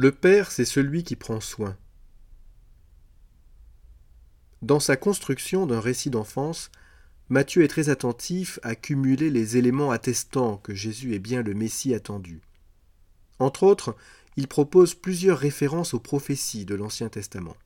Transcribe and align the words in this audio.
Le 0.00 0.12
Père, 0.12 0.52
c'est 0.52 0.64
celui 0.64 1.02
qui 1.02 1.16
prend 1.16 1.40
soin. 1.40 1.76
Dans 4.62 4.78
sa 4.78 4.96
construction 4.96 5.66
d'un 5.66 5.80
récit 5.80 6.08
d'enfance, 6.08 6.70
Matthieu 7.30 7.64
est 7.64 7.68
très 7.68 7.88
attentif 7.88 8.60
à 8.62 8.76
cumuler 8.76 9.28
les 9.28 9.56
éléments 9.56 9.90
attestant 9.90 10.58
que 10.58 10.72
Jésus 10.72 11.16
est 11.16 11.18
bien 11.18 11.42
le 11.42 11.52
Messie 11.52 11.94
attendu. 11.94 12.42
Entre 13.40 13.64
autres, 13.64 13.96
il 14.36 14.46
propose 14.46 14.94
plusieurs 14.94 15.38
références 15.40 15.94
aux 15.94 15.98
prophéties 15.98 16.64
de 16.64 16.76
l'Ancien 16.76 17.08
Testament. 17.08 17.56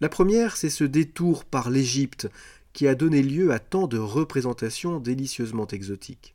La 0.00 0.08
première, 0.08 0.56
c'est 0.56 0.70
ce 0.70 0.84
détour 0.84 1.44
par 1.44 1.68
l'Égypte 1.68 2.30
qui 2.72 2.88
a 2.88 2.94
donné 2.94 3.22
lieu 3.22 3.52
à 3.52 3.58
tant 3.58 3.86
de 3.86 3.98
représentations 3.98 5.00
délicieusement 5.00 5.66
exotiques. 5.66 6.34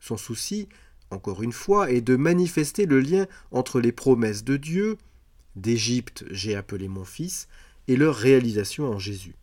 Son 0.00 0.16
souci, 0.16 0.68
encore 1.10 1.42
une 1.42 1.52
fois, 1.52 1.90
est 1.90 2.00
de 2.00 2.16
manifester 2.16 2.86
le 2.86 3.00
lien 3.00 3.26
entre 3.50 3.80
les 3.80 3.92
promesses 3.92 4.44
de 4.44 4.56
Dieu, 4.56 4.98
d'Égypte 5.54 6.24
j'ai 6.30 6.54
appelé 6.54 6.88
mon 6.88 7.04
fils, 7.04 7.48
et 7.88 7.96
leur 7.96 8.16
réalisation 8.16 8.88
en 8.90 8.98
Jésus. 8.98 9.36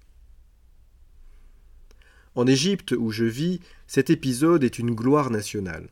En 2.36 2.48
Égypte, 2.48 2.94
où 2.98 3.12
je 3.12 3.26
vis, 3.26 3.60
cet 3.88 4.10
épisode 4.10 4.64
est 4.64 4.80
une 4.80 4.96
gloire 4.96 5.30
nationale. 5.30 5.90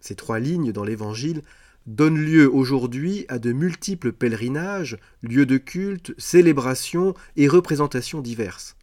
Ces 0.00 0.14
trois 0.14 0.38
lignes 0.38 0.72
dans 0.72 0.84
l'Évangile 0.84 1.42
donnent 1.86 2.18
lieu 2.18 2.52
aujourd'hui 2.52 3.24
à 3.28 3.38
de 3.38 3.52
multiples 3.52 4.12
pèlerinages, 4.12 4.98
lieux 5.22 5.46
de 5.46 5.56
culte, 5.56 6.14
célébrations 6.18 7.14
et 7.36 7.48
représentations 7.48 8.20
diverses. 8.20 8.76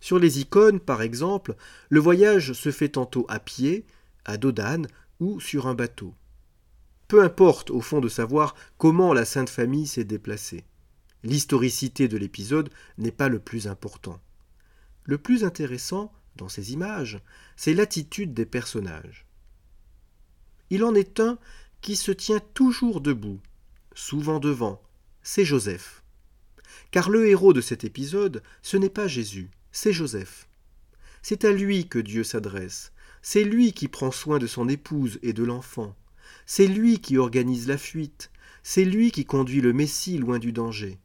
Sur 0.00 0.18
les 0.18 0.40
icônes, 0.40 0.80
par 0.80 1.02
exemple, 1.02 1.56
le 1.88 2.00
voyage 2.00 2.52
se 2.52 2.70
fait 2.70 2.90
tantôt 2.90 3.26
à 3.28 3.38
pied, 3.38 3.84
à 4.24 4.38
dos 4.38 4.52
d'âne 4.52 4.86
ou 5.20 5.38
sur 5.40 5.66
un 5.66 5.74
bateau. 5.74 6.14
Peu 7.08 7.22
importe 7.22 7.70
au 7.70 7.80
fond 7.80 8.00
de 8.00 8.08
savoir 8.08 8.54
comment 8.78 9.12
la 9.12 9.24
Sainte 9.24 9.50
Famille 9.50 9.86
s'est 9.86 10.04
déplacée. 10.04 10.64
L'historicité 11.22 12.08
de 12.08 12.16
l'épisode 12.16 12.70
n'est 12.98 13.12
pas 13.12 13.28
le 13.28 13.38
plus 13.38 13.68
important. 13.68 14.20
Le 15.04 15.18
plus 15.18 15.44
intéressant 15.44 16.12
dans 16.36 16.48
ces 16.48 16.72
images, 16.72 17.20
c'est 17.56 17.74
l'attitude 17.74 18.32
des 18.32 18.46
personnages. 18.46 19.26
Il 20.70 20.84
en 20.84 20.94
est 20.94 21.20
un 21.20 21.38
qui 21.80 21.96
se 21.96 22.12
tient 22.12 22.40
toujours 22.54 23.00
debout, 23.00 23.40
souvent 23.94 24.38
devant, 24.38 24.80
c'est 25.22 25.44
Joseph. 25.44 26.02
Car 26.90 27.10
le 27.10 27.28
héros 27.28 27.52
de 27.52 27.60
cet 27.60 27.84
épisode, 27.84 28.42
ce 28.62 28.76
n'est 28.76 28.88
pas 28.88 29.08
Jésus, 29.08 29.50
c'est 29.72 29.92
Joseph. 29.92 30.48
C'est 31.22 31.44
à 31.44 31.50
lui 31.50 31.88
que 31.88 31.98
Dieu 31.98 32.24
s'adresse, 32.24 32.92
c'est 33.22 33.44
lui 33.44 33.72
qui 33.72 33.88
prend 33.88 34.10
soin 34.10 34.38
de 34.38 34.46
son 34.46 34.68
épouse 34.68 35.18
et 35.22 35.32
de 35.32 35.44
l'enfant, 35.44 35.96
c'est 36.46 36.66
lui 36.66 37.00
qui 37.00 37.18
organise 37.18 37.68
la 37.68 37.78
fuite, 37.78 38.30
c'est 38.62 38.84
lui 38.84 39.10
qui 39.10 39.24
conduit 39.24 39.60
le 39.60 39.72
Messie 39.72 40.18
loin 40.18 40.38
du 40.38 40.52
danger, 40.52 40.98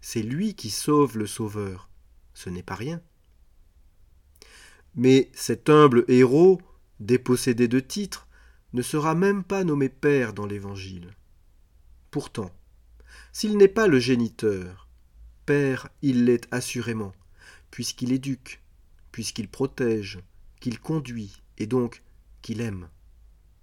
c'est 0.00 0.22
lui 0.22 0.54
qui 0.54 0.70
sauve 0.70 1.18
le 1.18 1.26
Sauveur. 1.26 1.88
Ce 2.34 2.50
n'est 2.50 2.62
pas 2.62 2.76
rien. 2.76 3.02
Mais 4.94 5.30
cet 5.34 5.68
humble 5.68 6.04
héros, 6.08 6.60
dépossédé 7.00 7.68
de 7.68 7.80
titre, 7.80 8.28
ne 8.72 8.82
sera 8.82 9.14
même 9.14 9.42
pas 9.42 9.64
nommé 9.64 9.88
Père 9.88 10.32
dans 10.32 10.46
l'Évangile. 10.46 11.14
Pourtant, 12.10 12.50
s'il 13.32 13.56
n'est 13.56 13.68
pas 13.68 13.86
le 13.86 13.98
géniteur, 13.98 14.88
Père 15.46 15.88
il 16.02 16.24
l'est 16.24 16.46
assurément, 16.50 17.12
puisqu'il 17.70 18.12
éduque, 18.12 18.62
puisqu'il 19.12 19.48
protège, 19.48 20.20
qu'il 20.60 20.80
conduit, 20.80 21.42
et 21.58 21.66
donc 21.66 22.02
qu'il 22.42 22.60
aime. 22.60 22.88